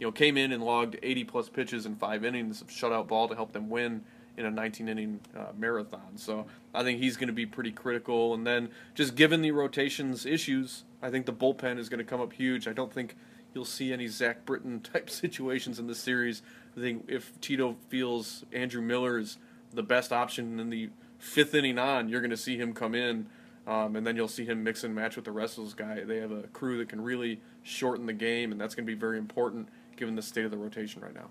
you 0.00 0.06
know, 0.06 0.10
came 0.10 0.36
in 0.36 0.50
and 0.50 0.62
logged 0.62 0.98
80 1.02 1.24
plus 1.24 1.48
pitches 1.48 1.86
in 1.86 1.94
five 1.94 2.24
innings 2.24 2.60
of 2.60 2.68
shutout 2.68 3.06
ball 3.06 3.28
to 3.28 3.34
help 3.34 3.52
them 3.52 3.70
win 3.70 4.02
in 4.36 4.46
a 4.46 4.50
19 4.50 4.88
inning 4.88 5.20
uh, 5.36 5.46
marathon. 5.56 6.16
So 6.16 6.46
I 6.74 6.82
think 6.82 7.00
he's 7.00 7.16
going 7.16 7.28
to 7.28 7.34
be 7.34 7.46
pretty 7.46 7.70
critical. 7.70 8.34
And 8.34 8.46
then 8.46 8.70
just 8.94 9.14
given 9.14 9.42
the 9.42 9.52
rotations 9.52 10.26
issues, 10.26 10.84
I 11.02 11.10
think 11.10 11.26
the 11.26 11.32
bullpen 11.32 11.78
is 11.78 11.88
going 11.88 11.98
to 11.98 12.04
come 12.04 12.20
up 12.20 12.32
huge. 12.32 12.66
I 12.66 12.72
don't 12.72 12.92
think 12.92 13.16
you'll 13.54 13.64
see 13.64 13.92
any 13.92 14.06
Zach 14.08 14.44
Britton 14.44 14.80
type 14.92 15.08
situations 15.08 15.78
in 15.78 15.86
this 15.86 15.98
series. 15.98 16.42
I 16.76 16.80
think 16.80 17.04
if 17.08 17.40
Tito 17.40 17.76
feels 17.88 18.44
Andrew 18.52 18.82
Miller 18.82 19.18
is 19.18 19.38
the 19.72 19.82
best 19.82 20.12
option 20.12 20.58
in 20.58 20.70
the 20.70 20.90
fifth 21.18 21.54
inning 21.54 21.78
on, 21.78 22.08
you're 22.08 22.20
going 22.20 22.30
to 22.30 22.36
see 22.36 22.56
him 22.56 22.72
come 22.72 22.94
in. 22.94 23.26
Um, 23.66 23.96
and 23.96 24.06
then 24.06 24.14
you'll 24.14 24.28
see 24.28 24.44
him 24.44 24.62
mix 24.62 24.84
and 24.84 24.94
match 24.94 25.16
with 25.16 25.24
the 25.24 25.32
rest 25.32 25.56
of 25.56 25.64
those 25.64 25.72
guys. 25.72 26.04
They 26.06 26.18
have 26.18 26.32
a 26.32 26.42
crew 26.48 26.76
that 26.78 26.90
can 26.90 27.00
really 27.00 27.40
shorten 27.62 28.04
the 28.04 28.12
game, 28.12 28.52
and 28.52 28.60
that's 28.60 28.74
going 28.74 28.84
to 28.84 28.92
be 28.92 28.98
very 28.98 29.16
important 29.16 29.68
given 29.96 30.16
the 30.16 30.22
state 30.22 30.44
of 30.44 30.50
the 30.50 30.58
rotation 30.58 31.00
right 31.00 31.14
now. 31.14 31.30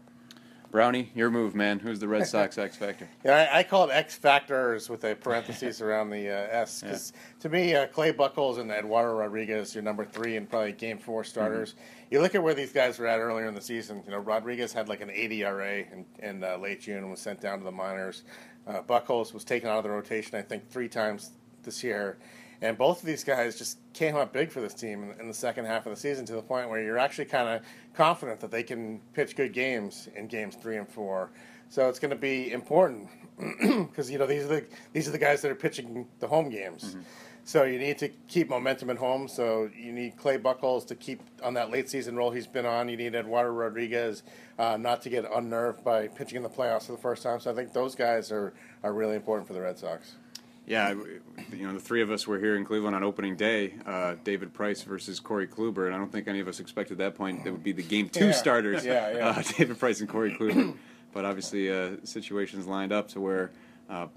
Brownie, 0.73 1.11
your 1.13 1.29
move, 1.29 1.53
man. 1.53 1.77
Who's 1.77 1.99
the 1.99 2.07
Red 2.07 2.25
Sox 2.25 2.57
X 2.57 2.75
Factor? 2.75 3.07
Yeah, 3.23 3.47
I, 3.53 3.59
I, 3.59 3.63
call 3.63 3.87
it 3.87 3.93
X 3.93 4.15
Factors 4.15 4.89
with 4.89 5.03
a 5.03 5.13
parenthesis 5.13 5.81
around 5.81 6.09
the 6.09 6.27
uh, 6.27 6.47
S. 6.49 6.81
Because 6.81 7.13
yeah. 7.13 7.41
to 7.41 7.49
me, 7.49 7.75
uh, 7.75 7.85
Clay 7.85 8.11
Buchholz 8.11 8.57
and 8.57 8.71
Eduardo 8.71 9.13
Rodriguez, 9.13 9.75
your 9.75 9.83
number 9.83 10.03
three 10.03 10.35
and 10.35 10.49
probably 10.49 10.71
game 10.71 10.97
four 10.97 11.23
starters. 11.23 11.73
Mm-hmm. 11.73 11.83
You 12.09 12.21
look 12.21 12.33
at 12.33 12.41
where 12.41 12.55
these 12.55 12.73
guys 12.73 12.97
were 12.97 13.05
at 13.05 13.19
earlier 13.19 13.45
in 13.45 13.53
the 13.53 13.61
season. 13.61 14.01
You 14.03 14.13
know, 14.13 14.17
Rodriguez 14.17 14.73
had 14.73 14.89
like 14.89 15.01
an 15.01 15.11
80 15.11 15.43
RA 15.43 15.63
in, 15.63 16.05
in 16.17 16.43
uh, 16.43 16.57
late 16.57 16.81
June 16.81 16.97
and 16.97 17.11
was 17.11 17.19
sent 17.19 17.39
down 17.39 17.59
to 17.59 17.63
the 17.63 17.71
minors. 17.71 18.23
Uh, 18.65 18.81
Buchholz 18.81 19.31
was 19.31 19.43
taken 19.43 19.69
out 19.69 19.77
of 19.77 19.83
the 19.83 19.91
rotation, 19.91 20.39
I 20.39 20.41
think, 20.41 20.67
three 20.67 20.89
times 20.89 21.33
this 21.61 21.83
year. 21.83 22.17
And 22.63 22.77
both 22.77 23.01
of 23.01 23.05
these 23.05 23.25
guys 23.25 23.57
just 23.57 23.77
came 23.91 24.15
up 24.15 24.31
big 24.31 24.49
for 24.49 24.61
this 24.61 24.73
team 24.73 25.03
in, 25.03 25.19
in 25.19 25.27
the 25.27 25.33
second 25.33 25.65
half 25.65 25.85
of 25.85 25.93
the 25.93 25.99
season 25.99 26.25
to 26.27 26.33
the 26.33 26.41
point 26.41 26.69
where 26.69 26.81
you're 26.81 26.97
actually 26.97 27.25
kind 27.25 27.49
of 27.49 27.61
confident 27.93 28.39
that 28.39 28.51
they 28.51 28.63
can 28.63 29.01
pitch 29.13 29.35
good 29.35 29.51
games 29.51 30.07
in 30.15 30.27
games 30.27 30.55
three 30.55 30.77
and 30.77 30.87
four. 30.87 31.29
So 31.67 31.89
it's 31.89 31.99
going 31.99 32.11
to 32.11 32.17
be 32.17 32.53
important 32.53 33.09
because 33.37 34.09
you 34.09 34.17
know 34.17 34.25
these 34.25 34.45
are 34.45 34.47
the 34.47 34.65
these 34.93 35.09
are 35.09 35.11
the 35.11 35.17
guys 35.17 35.41
that 35.41 35.51
are 35.51 35.55
pitching 35.55 36.07
the 36.19 36.27
home 36.27 36.49
games. 36.49 36.91
Mm-hmm. 36.91 37.01
So 37.43 37.63
you 37.63 37.77
need 37.77 37.97
to 37.97 38.07
keep 38.29 38.49
momentum 38.49 38.89
at 38.89 38.97
home. 38.97 39.27
So 39.27 39.69
you 39.77 39.91
need 39.91 40.15
Clay 40.15 40.37
Buchholz 40.37 40.87
to 40.87 40.95
keep 40.95 41.19
on 41.43 41.55
that 41.55 41.69
late 41.69 41.89
season 41.89 42.15
role 42.15 42.31
he's 42.31 42.47
been 42.47 42.65
on. 42.65 42.87
You 42.87 42.95
need 42.95 43.13
Eduardo 43.13 43.49
Rodriguez 43.49 44.23
uh, 44.57 44.77
not 44.77 45.01
to 45.01 45.09
get 45.09 45.29
unnerved 45.29 45.83
by 45.83 46.07
pitching 46.07 46.37
in 46.37 46.43
the 46.43 46.49
playoffs 46.49 46.85
for 46.85 46.93
the 46.93 46.97
first 46.97 47.23
time. 47.23 47.41
So 47.41 47.51
I 47.51 47.53
think 47.53 47.73
those 47.73 47.95
guys 47.95 48.31
are, 48.31 48.53
are 48.83 48.93
really 48.93 49.17
important 49.17 49.47
for 49.47 49.53
the 49.53 49.59
Red 49.59 49.77
Sox. 49.77 50.15
Yeah, 50.65 50.93
you 51.51 51.67
know, 51.67 51.73
the 51.73 51.79
three 51.79 52.01
of 52.01 52.09
us 52.09 52.25
were 52.25 52.39
here 52.39 52.55
in 52.55 52.63
Cleveland 52.63 52.95
on 52.95 53.03
opening 53.03 53.35
day, 53.35 53.73
uh, 53.85 54.15
David 54.23 54.53
Price 54.53 54.81
versus 54.83 55.19
Corey 55.19 55.47
Kluber, 55.47 55.87
and 55.87 55.95
I 55.95 55.97
don't 55.97 56.11
think 56.11 56.27
any 56.27 56.39
of 56.39 56.47
us 56.47 56.59
expected 56.61 56.99
that 56.99 57.15
point 57.15 57.43
that 57.43 57.51
would 57.51 57.63
be 57.63 57.73
the 57.73 57.83
game 57.83 58.07
two 58.07 58.27
yeah. 58.27 58.31
starters, 58.31 58.85
yeah, 58.85 59.13
yeah. 59.13 59.27
Uh, 59.29 59.43
David 59.57 59.77
Price 59.77 59.99
and 59.99 60.07
Corey 60.07 60.31
Kluber. 60.31 60.75
but 61.13 61.25
obviously, 61.25 61.71
uh, 61.71 61.97
situations 62.05 62.65
lined 62.65 62.93
up 62.93 63.09
to 63.09 63.19
where, 63.19 63.51
uh, 63.89 64.07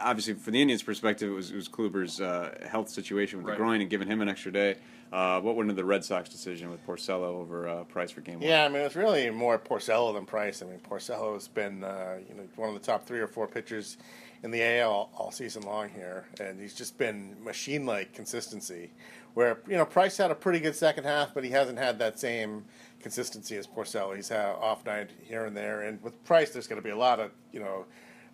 obviously, 0.00 0.34
from 0.34 0.52
the 0.52 0.60
Indians' 0.60 0.82
perspective, 0.82 1.30
it 1.30 1.34
was, 1.34 1.50
it 1.50 1.56
was 1.56 1.70
Kluber's 1.70 2.20
uh, 2.20 2.54
health 2.68 2.90
situation 2.90 3.38
with 3.38 3.46
right. 3.46 3.54
the 3.54 3.64
groin 3.64 3.80
and 3.80 3.88
giving 3.88 4.06
him 4.06 4.20
an 4.20 4.28
extra 4.28 4.52
day. 4.52 4.76
Uh, 5.10 5.40
what 5.40 5.56
went 5.56 5.70
into 5.70 5.80
the 5.80 5.86
Red 5.86 6.04
Sox 6.04 6.28
decision 6.28 6.70
with 6.70 6.84
Porcello 6.86 7.36
over 7.36 7.84
Price 7.84 8.10
for 8.10 8.20
game 8.20 8.40
one? 8.40 8.48
Yeah, 8.48 8.64
I 8.64 8.68
mean, 8.68 8.80
it 8.80 8.84
was 8.84 8.96
really 8.96 9.30
more 9.30 9.58
Porcello 9.58 10.12
than 10.12 10.26
Price. 10.26 10.60
I 10.60 10.66
mean, 10.66 10.80
Porcello 10.80 11.34
has 11.34 11.48
been, 11.48 11.76
you 11.76 12.34
know, 12.34 12.42
one 12.56 12.68
of 12.68 12.74
the 12.74 12.84
top 12.84 13.06
three 13.06 13.20
or 13.20 13.28
four 13.28 13.46
pitchers 13.46 13.96
in 14.44 14.50
the 14.50 14.62
AL 14.62 14.90
all, 14.90 15.10
all 15.16 15.30
season 15.32 15.62
long 15.62 15.88
here, 15.88 16.26
and 16.38 16.60
he's 16.60 16.74
just 16.74 16.98
been 16.98 17.34
machine-like 17.42 18.12
consistency. 18.12 18.92
Where 19.32 19.58
you 19.66 19.76
know 19.76 19.86
Price 19.86 20.16
had 20.16 20.30
a 20.30 20.34
pretty 20.34 20.60
good 20.60 20.76
second 20.76 21.04
half, 21.04 21.34
but 21.34 21.42
he 21.42 21.50
hasn't 21.50 21.78
had 21.78 21.98
that 21.98 22.20
same 22.20 22.66
consistency 23.00 23.56
as 23.56 23.66
Porcello. 23.66 24.14
He's 24.14 24.28
had 24.28 24.50
off 24.50 24.84
night 24.86 25.10
here 25.22 25.46
and 25.46 25.56
there, 25.56 25.82
and 25.82 26.00
with 26.02 26.22
Price, 26.24 26.50
there's 26.50 26.68
going 26.68 26.80
to 26.80 26.84
be 26.84 26.90
a 26.90 26.96
lot 26.96 27.18
of 27.18 27.32
you 27.52 27.58
know 27.58 27.86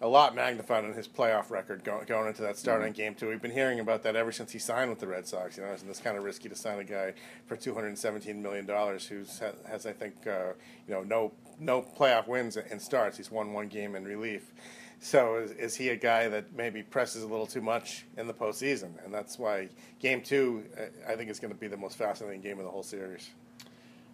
a 0.02 0.08
lot 0.08 0.34
magnified 0.34 0.84
on 0.84 0.92
his 0.94 1.06
playoff 1.06 1.50
record 1.50 1.84
going, 1.84 2.06
going 2.06 2.26
into 2.26 2.42
that 2.42 2.56
start 2.56 2.82
mm-hmm. 2.82 2.92
game 2.92 3.14
too. 3.14 3.28
We've 3.28 3.40
been 3.40 3.50
hearing 3.50 3.80
about 3.80 4.02
that 4.02 4.16
ever 4.16 4.32
since 4.32 4.50
he 4.50 4.58
signed 4.58 4.90
with 4.90 4.98
the 4.98 5.06
Red 5.06 5.26
Sox. 5.26 5.56
You 5.56 5.62
know, 5.62 5.70
and 5.70 5.88
it's 5.88 6.00
kind 6.00 6.16
of 6.16 6.24
risky 6.24 6.48
to 6.48 6.56
sign 6.56 6.80
a 6.80 6.84
guy 6.84 7.14
for 7.46 7.56
two 7.56 7.72
hundred 7.72 7.96
seventeen 7.96 8.42
million 8.42 8.66
dollars 8.66 9.06
who 9.06 9.18
has, 9.18 9.42
has, 9.68 9.86
I 9.86 9.92
think 9.92 10.14
uh, 10.26 10.54
you 10.88 10.92
know 10.92 11.02
no 11.02 11.32
no 11.60 11.82
playoff 11.82 12.26
wins 12.26 12.56
and 12.56 12.82
starts. 12.82 13.16
He's 13.16 13.30
won 13.30 13.52
one 13.52 13.68
game 13.68 13.94
in 13.94 14.04
relief. 14.04 14.52
So 15.00 15.36
is, 15.36 15.52
is, 15.52 15.74
he 15.74 15.88
a 15.88 15.96
guy 15.96 16.28
that 16.28 16.54
maybe 16.54 16.82
presses 16.82 17.22
a 17.22 17.26
little 17.26 17.46
too 17.46 17.62
much 17.62 18.04
in 18.18 18.26
the 18.26 18.34
postseason? 18.34 19.02
And 19.02 19.12
that's 19.12 19.38
why 19.38 19.70
game 19.98 20.20
two, 20.20 20.64
I 21.08 21.16
think, 21.16 21.30
is 21.30 21.40
going 21.40 21.52
to 21.52 21.58
be 21.58 21.68
the 21.68 21.76
most 21.78 21.96
fascinating 21.96 22.42
game 22.42 22.58
of 22.58 22.64
the 22.64 22.70
whole 22.70 22.82
series. 22.82 23.30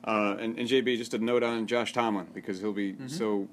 Uh, 0.04 0.36
and, 0.38 0.56
and, 0.56 0.68
JB, 0.68 0.96
just 0.98 1.14
a 1.14 1.18
note 1.18 1.42
on 1.42 1.66
Josh 1.66 1.92
Tomlin 1.92 2.28
because 2.32 2.60
he'll 2.60 2.72
be 2.72 2.92
mm-hmm. 2.92 3.08
so. 3.08 3.48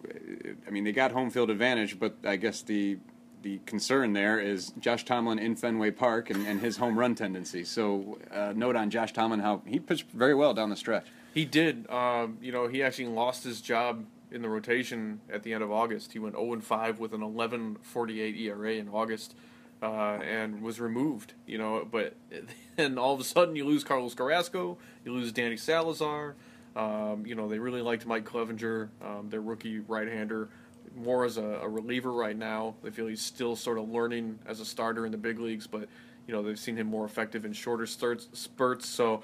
I 0.67 0.69
mean, 0.69 0.83
they 0.83 0.91
got 0.91 1.11
home 1.11 1.31
field 1.31 1.49
advantage, 1.49 1.99
but 1.99 2.15
I 2.23 2.35
guess 2.35 2.61
the 2.61 2.99
the 3.41 3.59
concern 3.65 4.13
there 4.13 4.39
is 4.39 4.71
Josh 4.79 5.03
Tomlin 5.03 5.39
in 5.39 5.55
Fenway 5.55 5.91
Park 5.91 6.29
and, 6.29 6.47
and 6.47 6.61
his 6.61 6.77
home 6.77 6.97
run 6.97 7.15
tendency. 7.15 7.63
So, 7.63 8.19
uh, 8.31 8.53
note 8.55 8.75
on 8.75 8.89
Josh 8.89 9.13
Tomlin 9.13 9.39
how 9.39 9.61
he 9.65 9.79
pitched 9.79 10.09
very 10.11 10.33
well 10.33 10.53
down 10.53 10.69
the 10.69 10.75
stretch. 10.75 11.07
He 11.33 11.45
did. 11.45 11.89
Um, 11.89 12.37
you 12.41 12.51
know, 12.51 12.67
he 12.67 12.83
actually 12.83 13.07
lost 13.07 13.43
his 13.43 13.59
job 13.59 14.05
in 14.33 14.41
the 14.41 14.49
rotation 14.49 15.21
at 15.31 15.43
the 15.43 15.53
end 15.53 15.63
of 15.63 15.71
August. 15.71 16.11
He 16.13 16.19
went 16.19 16.35
0 16.35 16.59
5 16.59 16.99
with 16.99 17.13
an 17.13 17.21
11.48 17.21 18.39
ERA 18.41 18.73
in 18.73 18.89
August. 18.89 19.35
Uh, 19.81 20.17
and 20.23 20.61
was 20.61 20.79
removed, 20.79 21.33
you 21.45 21.57
know. 21.57 21.85
But 21.89 22.15
then 22.77 22.97
all 22.97 23.13
of 23.13 23.19
a 23.19 23.23
sudden, 23.25 23.57
you 23.57 23.65
lose 23.65 23.83
Carlos 23.83 24.13
Carrasco, 24.13 24.77
you 25.03 25.11
lose 25.11 25.33
Danny 25.33 25.57
Salazar. 25.57 26.35
Um, 26.73 27.25
you 27.25 27.35
know, 27.35 27.49
they 27.49 27.59
really 27.59 27.81
liked 27.81 28.05
Mike 28.05 28.23
Clevinger, 28.23 28.87
um, 29.01 29.29
their 29.29 29.41
rookie 29.41 29.79
right-hander, 29.79 30.47
more 30.95 31.25
as 31.25 31.37
a, 31.37 31.43
a, 31.43 31.67
reliever 31.67 32.13
right 32.13 32.37
now. 32.37 32.75
They 32.81 32.91
feel 32.91 33.07
he's 33.07 33.21
still 33.21 33.57
sort 33.57 33.77
of 33.77 33.89
learning 33.89 34.39
as 34.45 34.61
a 34.61 34.65
starter 34.65 35.05
in 35.05 35.11
the 35.11 35.17
big 35.17 35.39
leagues, 35.39 35.67
but 35.67 35.89
you 36.27 36.33
know 36.33 36.41
they've 36.41 36.57
seen 36.57 36.77
him 36.77 36.87
more 36.87 37.05
effective 37.05 37.43
in 37.43 37.51
shorter 37.51 37.85
spurts. 37.85 38.29
spurts 38.31 38.87
so 38.87 39.21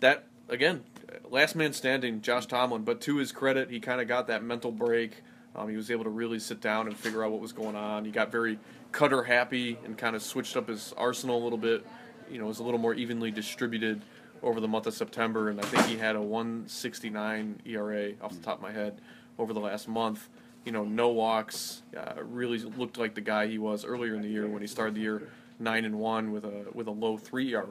that 0.00 0.24
again, 0.48 0.82
last 1.28 1.54
man 1.56 1.72
standing, 1.72 2.20
Josh 2.20 2.46
Tomlin. 2.46 2.82
But 2.82 3.00
to 3.02 3.16
his 3.16 3.32
credit, 3.32 3.70
he 3.70 3.80
kind 3.80 4.00
of 4.00 4.08
got 4.08 4.26
that 4.28 4.42
mental 4.42 4.72
break. 4.72 5.22
Um, 5.54 5.68
he 5.68 5.76
was 5.76 5.90
able 5.90 6.04
to 6.04 6.10
really 6.10 6.38
sit 6.38 6.60
down 6.60 6.86
and 6.86 6.96
figure 6.96 7.24
out 7.24 7.32
what 7.32 7.40
was 7.40 7.52
going 7.52 7.76
on. 7.76 8.04
He 8.04 8.10
got 8.10 8.30
very 8.30 8.58
cutter 8.92 9.22
happy 9.22 9.78
and 9.84 9.96
kind 9.96 10.14
of 10.14 10.22
switched 10.22 10.56
up 10.56 10.68
his 10.68 10.94
arsenal 10.96 11.42
a 11.42 11.42
little 11.42 11.58
bit. 11.58 11.84
You 12.30 12.38
know, 12.38 12.44
it 12.44 12.48
was 12.48 12.60
a 12.60 12.62
little 12.62 12.78
more 12.78 12.94
evenly 12.94 13.30
distributed 13.30 14.02
over 14.42 14.60
the 14.60 14.68
month 14.68 14.86
of 14.86 14.94
September, 14.94 15.50
and 15.50 15.60
I 15.60 15.64
think 15.64 15.84
he 15.86 15.96
had 15.96 16.16
a 16.16 16.22
169 16.22 17.60
ERA 17.66 18.12
off 18.22 18.32
the 18.32 18.42
top 18.42 18.56
of 18.56 18.62
my 18.62 18.72
head 18.72 19.00
over 19.38 19.52
the 19.52 19.60
last 19.60 19.88
month. 19.88 20.28
You 20.64 20.72
know, 20.72 20.84
no 20.84 21.08
walks. 21.08 21.82
Uh, 21.96 22.22
really 22.22 22.58
looked 22.58 22.98
like 22.98 23.14
the 23.14 23.20
guy 23.20 23.46
he 23.46 23.58
was 23.58 23.84
earlier 23.84 24.14
in 24.14 24.22
the 24.22 24.28
year 24.28 24.46
when 24.46 24.62
he 24.62 24.68
started 24.68 24.94
the 24.94 25.00
year 25.00 25.28
nine 25.60 25.84
and 25.84 25.98
one 25.98 26.32
with 26.32 26.44
a 26.44 26.66
with 26.72 26.86
a 26.86 26.92
low 26.92 27.16
three 27.16 27.54
ERA. 27.54 27.66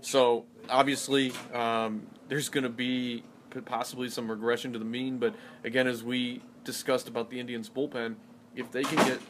So 0.00 0.46
obviously, 0.68 1.32
um, 1.52 2.06
there's 2.28 2.48
going 2.48 2.64
to 2.64 2.70
be 2.70 3.22
possibly 3.64 4.08
some 4.08 4.30
regression 4.30 4.72
to 4.72 4.78
the 4.78 4.84
mean. 4.84 5.18
But 5.18 5.34
again, 5.64 5.86
as 5.86 6.02
we 6.02 6.42
discussed 6.64 7.08
about 7.08 7.30
the 7.30 7.38
Indians 7.38 7.68
bullpen, 7.68 8.14
if 8.56 8.70
they 8.70 8.82
can 8.82 8.96
get 9.06 9.20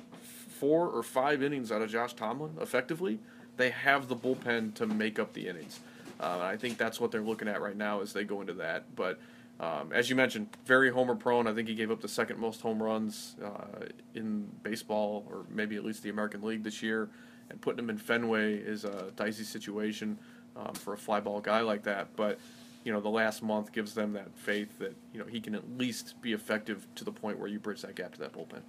four 0.61 0.88
or 0.88 1.02
five 1.02 1.42
innings 1.42 1.73
out 1.73 1.83
of 1.83 1.90
Josh 1.90 2.14
Tomlin 2.14 2.52
effectively, 2.61 3.19
they 3.57 3.71
have 3.71 4.09
the 4.09 4.16
bullpen 4.16 4.75
to 4.75 4.87
make 4.87 5.19
up 5.19 5.33
the 5.33 5.49
innings. 5.49 5.81
Uh, 6.21 6.38
I 6.40 6.57
think 6.57 6.78
that's 6.78 7.00
what 7.00 7.11
they're 7.11 7.21
looking 7.21 7.49
at 7.49 7.61
right 7.61 7.76
now 7.76 8.00
as 8.00 8.12
they 8.12 8.25
go 8.25 8.40
into 8.40 8.54
that. 8.54 8.95
But 8.95 9.19
um, 9.61 9.92
as 9.92 10.09
you 10.09 10.16
mentioned, 10.16 10.49
very 10.64 10.90
homer 10.90 11.14
prone. 11.14 11.47
I 11.47 11.52
think 11.52 11.69
he 11.69 11.75
gave 11.75 11.90
up 11.90 12.00
the 12.00 12.09
second 12.09 12.38
most 12.38 12.61
home 12.61 12.83
runs 12.83 13.37
uh, 13.45 13.87
in 14.14 14.49
baseball, 14.62 15.26
or 15.31 15.45
maybe 15.50 15.76
at 15.76 15.85
least 15.85 16.02
the 16.02 16.11
American 16.11 16.42
League 16.42 16.62
this 16.62 16.83
year. 16.83 17.09
And 17.52 17.61
putting 17.61 17.78
him 17.78 17.90
in 17.90 17.99
Fenway 17.99 18.56
is 18.56 18.85
a 18.85 19.12
dicey 19.14 19.44
situation 19.44 20.18
um, 20.56 20.75
for 20.75 20.94
a 20.94 20.97
fly 20.97 21.21
ball 21.21 21.40
guy 21.40 21.61
like 21.61 21.85
that. 21.85 22.09
But 22.16 22.38
you 22.85 22.92
know, 22.92 23.00
the 23.00 23.11
last 23.11 23.42
month 23.42 23.73
gives 23.73 23.94
them 23.94 24.14
that 24.14 24.35
faith 24.37 24.78
that 24.78 24.97
you 25.12 25.21
know 25.21 25.26
he 25.26 25.40
can 25.40 25.54
at 25.54 25.78
least 25.78 26.21
be 26.21 26.32
effective 26.32 26.87
to 26.97 27.04
the 27.04 27.12
point 27.12 27.38
where 27.38 27.49
you 27.49 27.61
bridge 27.61 27.82
that 27.82 27.94
gap 27.94 28.12
to 28.14 28.18
that 28.21 28.32
bullpen. 28.32 28.62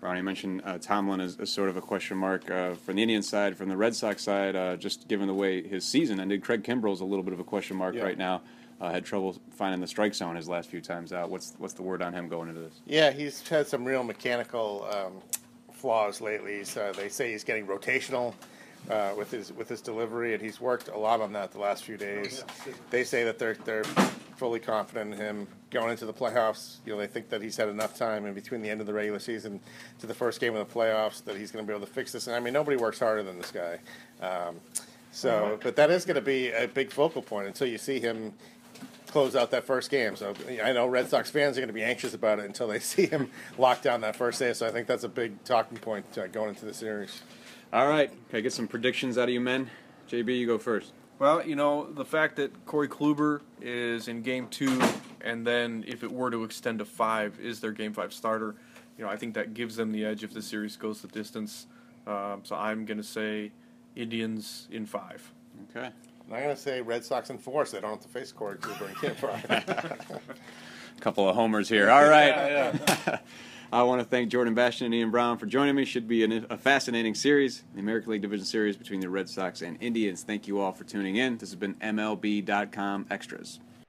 Ronnie 0.00 0.22
mentioned 0.22 0.60
uh, 0.64 0.78
Tomlin 0.78 1.20
as, 1.20 1.38
as, 1.38 1.50
sort 1.50 1.70
of 1.70 1.76
a 1.78 1.80
question 1.80 2.18
mark 2.18 2.50
uh, 2.50 2.74
from 2.74 2.96
the 2.96 3.02
Indian 3.02 3.22
side, 3.22 3.56
from 3.56 3.70
the 3.70 3.76
Red 3.76 3.96
Sox 3.96 4.22
side, 4.22 4.54
uh, 4.54 4.76
just 4.76 5.08
given 5.08 5.26
the 5.26 5.34
way 5.34 5.66
his 5.66 5.86
season 5.86 6.20
ended. 6.20 6.42
Craig 6.42 6.62
Kimbrel's 6.62 7.00
a 7.00 7.04
little 7.04 7.22
bit 7.24 7.32
of 7.32 7.40
a 7.40 7.44
question 7.44 7.76
mark 7.76 7.94
yeah. 7.94 8.02
right 8.02 8.18
now. 8.18 8.42
Uh, 8.78 8.92
had 8.92 9.06
trouble 9.06 9.34
finding 9.52 9.80
the 9.80 9.86
strike 9.86 10.14
zone 10.14 10.36
his 10.36 10.50
last 10.50 10.68
few 10.68 10.82
times 10.82 11.10
out. 11.10 11.30
What's 11.30 11.54
what's 11.56 11.72
the 11.72 11.82
word 11.82 12.02
on 12.02 12.12
him 12.12 12.28
going 12.28 12.50
into 12.50 12.60
this? 12.60 12.82
Yeah, 12.84 13.10
he's 13.10 13.46
had 13.48 13.66
some 13.66 13.86
real 13.86 14.04
mechanical 14.04 14.86
um, 14.92 15.22
flaws 15.86 16.20
lately. 16.20 16.64
So 16.64 16.92
they 16.96 17.08
say 17.08 17.30
he's 17.30 17.44
getting 17.44 17.64
rotational 17.64 18.34
uh, 18.90 19.12
with 19.16 19.30
his 19.30 19.52
with 19.52 19.68
his 19.68 19.80
delivery, 19.80 20.34
and 20.34 20.42
he's 20.42 20.60
worked 20.60 20.88
a 20.88 20.98
lot 20.98 21.20
on 21.20 21.32
that 21.34 21.52
the 21.52 21.60
last 21.60 21.84
few 21.84 21.96
days. 21.96 22.42
They 22.90 23.04
say 23.04 23.22
that 23.22 23.38
they're 23.38 23.54
they're 23.64 23.84
fully 24.36 24.58
confident 24.58 25.14
in 25.14 25.20
him 25.20 25.48
going 25.70 25.92
into 25.92 26.04
the 26.04 26.12
playoffs. 26.12 26.78
You 26.84 26.92
know, 26.92 26.98
they 26.98 27.06
think 27.06 27.28
that 27.28 27.40
he's 27.40 27.56
had 27.56 27.68
enough 27.68 27.96
time 27.96 28.26
in 28.26 28.34
between 28.34 28.62
the 28.62 28.68
end 28.68 28.80
of 28.80 28.88
the 28.88 28.92
regular 28.92 29.20
season 29.20 29.60
to 30.00 30.08
the 30.08 30.14
first 30.14 30.40
game 30.40 30.56
of 30.56 30.66
the 30.66 30.74
playoffs 30.74 31.22
that 31.24 31.36
he's 31.36 31.52
going 31.52 31.64
to 31.64 31.72
be 31.72 31.74
able 31.74 31.86
to 31.86 31.92
fix 31.92 32.10
this. 32.10 32.26
And 32.26 32.34
I 32.34 32.40
mean, 32.40 32.52
nobody 32.52 32.76
works 32.76 32.98
harder 32.98 33.22
than 33.22 33.38
this 33.38 33.52
guy. 33.52 33.78
Um, 34.20 34.56
so, 35.12 35.56
but 35.62 35.76
that 35.76 35.90
is 35.90 36.04
going 36.04 36.16
to 36.16 36.20
be 36.20 36.50
a 36.50 36.66
big 36.66 36.90
focal 36.90 37.22
point 37.22 37.46
until 37.46 37.68
you 37.68 37.78
see 37.78 38.00
him 38.00 38.34
close 39.16 39.34
out 39.34 39.50
that 39.50 39.64
first 39.64 39.90
game. 39.90 40.14
So 40.14 40.34
I 40.62 40.72
know 40.72 40.86
Red 40.86 41.08
Sox 41.08 41.30
fans 41.30 41.56
are 41.56 41.60
going 41.62 41.68
to 41.68 41.72
be 41.72 41.82
anxious 41.82 42.12
about 42.12 42.38
it 42.38 42.44
until 42.44 42.68
they 42.68 42.78
see 42.80 43.06
him 43.06 43.30
lock 43.56 43.80
down 43.80 44.02
that 44.02 44.14
first 44.14 44.38
day. 44.38 44.52
So 44.52 44.66
I 44.66 44.70
think 44.70 44.86
that's 44.86 45.04
a 45.04 45.08
big 45.08 45.42
talking 45.42 45.78
point 45.78 46.18
uh, 46.18 46.26
going 46.26 46.50
into 46.50 46.66
the 46.66 46.74
series. 46.74 47.22
All 47.72 47.88
right, 47.88 48.10
can 48.28 48.36
I 48.36 48.40
get 48.42 48.52
some 48.52 48.68
predictions 48.68 49.16
out 49.16 49.28
of 49.28 49.30
you 49.30 49.40
men? 49.40 49.70
JB, 50.10 50.38
you 50.38 50.46
go 50.46 50.58
first. 50.58 50.92
Well, 51.18 51.42
you 51.46 51.56
know, 51.56 51.90
the 51.90 52.04
fact 52.04 52.36
that 52.36 52.66
Corey 52.66 52.88
Kluber 52.88 53.40
is 53.62 54.06
in 54.06 54.20
game 54.20 54.48
two, 54.48 54.82
and 55.22 55.46
then 55.46 55.82
if 55.88 56.04
it 56.04 56.12
were 56.12 56.30
to 56.30 56.44
extend 56.44 56.80
to 56.80 56.84
five, 56.84 57.40
is 57.40 57.60
their 57.60 57.72
game 57.72 57.94
five 57.94 58.12
starter, 58.12 58.54
you 58.98 59.04
know, 59.04 59.10
I 59.10 59.16
think 59.16 59.32
that 59.32 59.54
gives 59.54 59.76
them 59.76 59.92
the 59.92 60.04
edge 60.04 60.24
if 60.24 60.34
the 60.34 60.42
series 60.42 60.76
goes 60.76 61.00
the 61.00 61.08
distance. 61.08 61.66
Um, 62.06 62.42
so 62.42 62.54
I'm 62.54 62.84
going 62.84 62.98
to 62.98 63.02
say 63.02 63.52
Indians 63.94 64.68
in 64.70 64.84
five. 64.84 65.32
Okay. 65.70 65.90
I'm 66.30 66.42
going 66.42 66.54
to 66.54 66.60
say 66.60 66.80
Red 66.80 67.04
Sox 67.04 67.30
in 67.30 67.38
four, 67.38 67.64
so 67.66 67.76
they 67.76 67.80
don't 67.80 67.90
have 67.90 68.00
to 68.00 68.08
face 68.08 68.32
Corey 68.32 68.56
Kluber 68.56 68.88
in 68.88 69.00
game 69.00 69.14
five. 69.14 70.20
A 70.96 71.00
couple 71.00 71.28
of 71.28 71.36
homers 71.36 71.68
here. 71.68 71.90
All 71.90 72.08
right. 72.08 72.28
yeah, 72.28 72.78
yeah. 73.06 73.18
I 73.72 73.82
want 73.82 74.00
to 74.00 74.04
thank 74.06 74.30
Jordan 74.30 74.54
Bastian 74.54 74.86
and 74.86 74.94
Ian 74.94 75.10
Brown 75.10 75.38
for 75.38 75.46
joining 75.46 75.74
me. 75.74 75.84
Should 75.84 76.06
be 76.06 76.22
an, 76.24 76.46
a 76.48 76.56
fascinating 76.56 77.14
series, 77.14 77.64
the 77.74 77.80
American 77.80 78.12
League 78.12 78.22
Division 78.22 78.46
Series 78.46 78.76
between 78.76 79.00
the 79.00 79.08
Red 79.08 79.28
Sox 79.28 79.60
and 79.60 79.76
Indians. 79.80 80.22
Thank 80.22 80.46
you 80.46 80.60
all 80.60 80.72
for 80.72 80.84
tuning 80.84 81.16
in. 81.16 81.38
This 81.38 81.50
has 81.50 81.56
been 81.56 81.74
MLB.com 81.74 83.06
Extras. 83.10 83.60